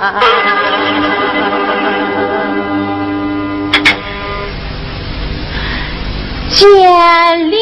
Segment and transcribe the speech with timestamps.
[6.50, 7.60] 见灵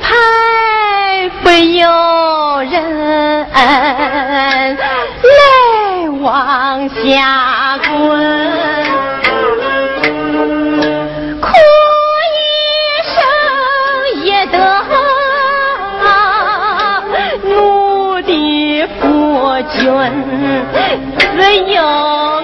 [0.00, 1.86] 牌不由
[2.62, 3.46] 人，
[5.22, 8.57] 泪往下滚。
[21.56, 22.37] 有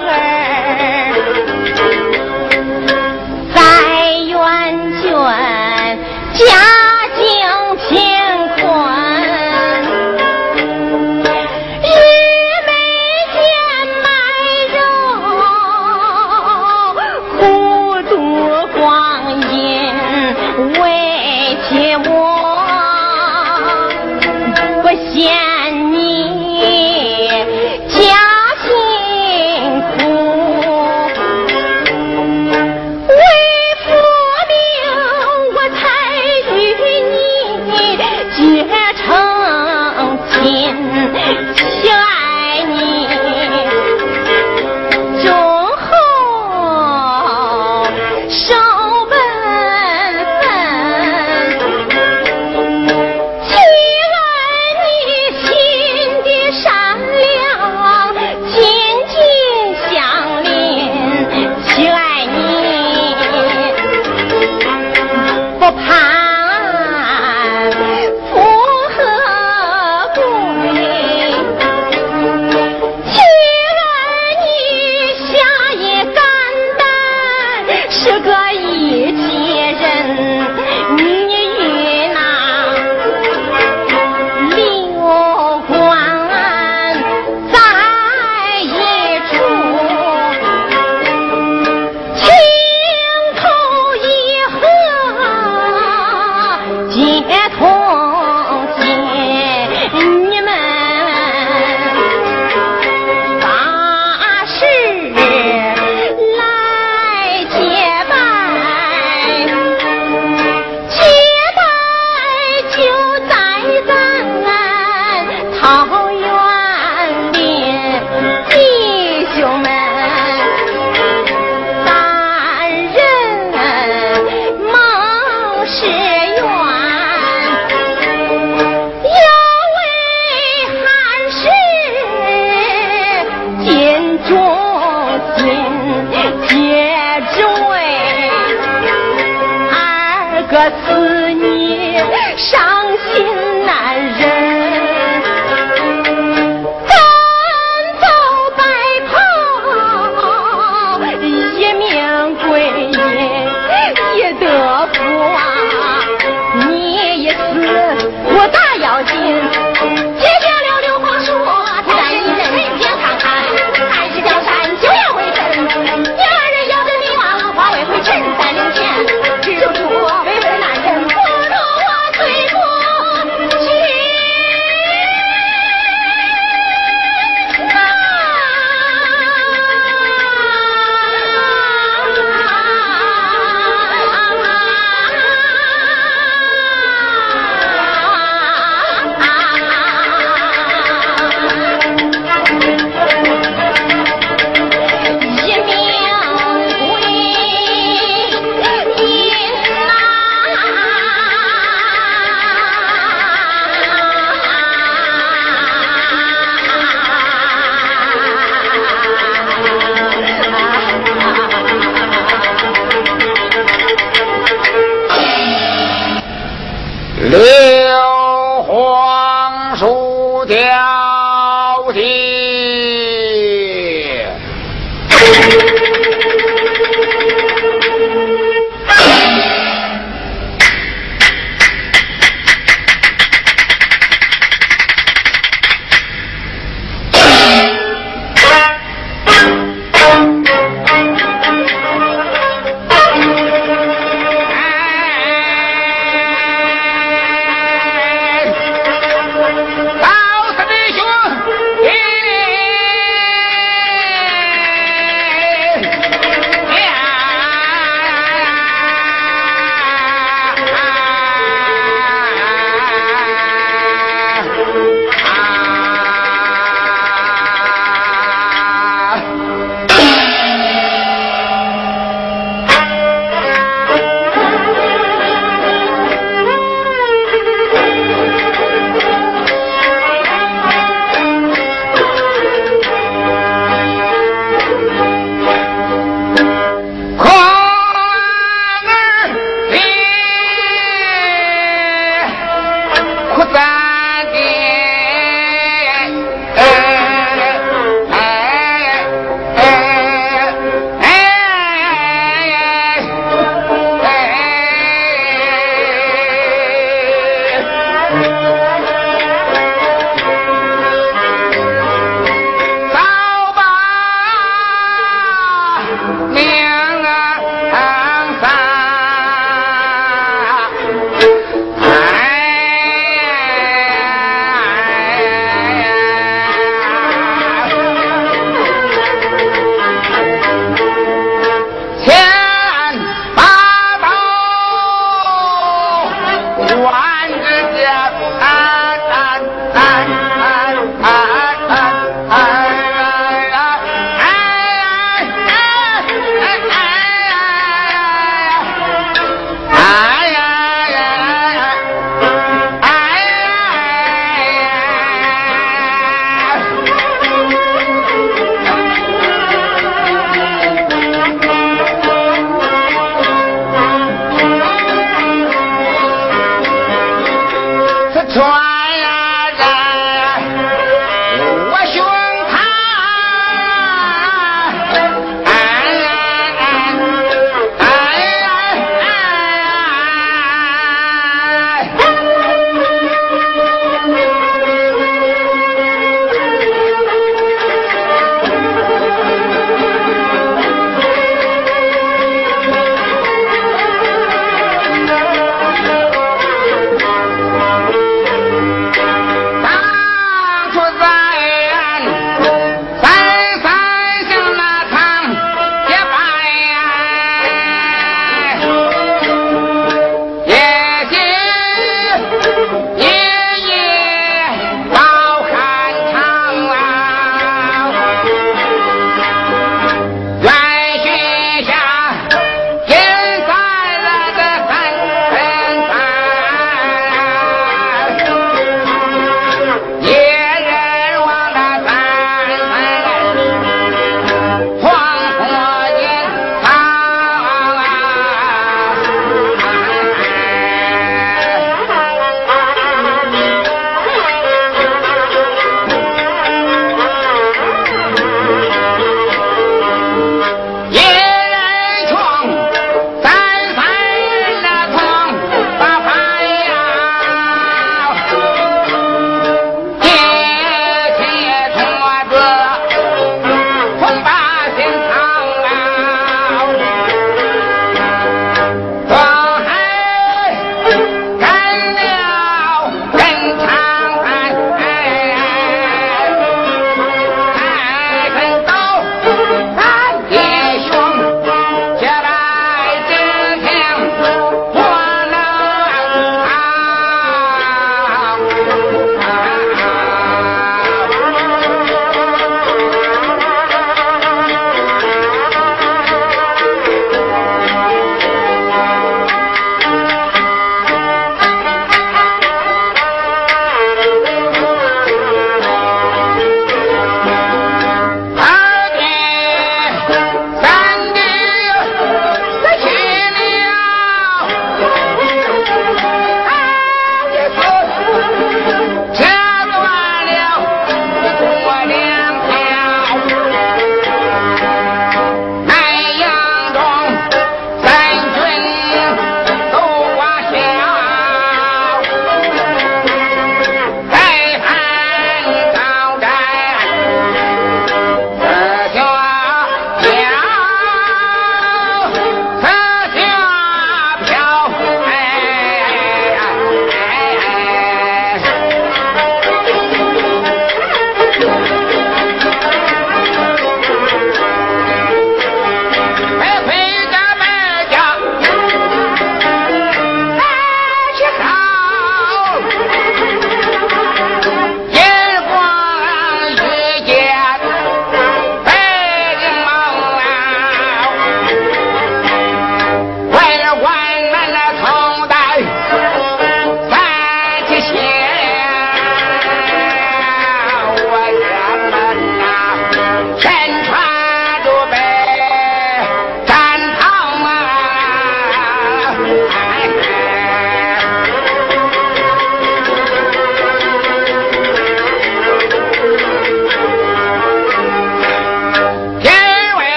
[337.75, 338.54] diabo.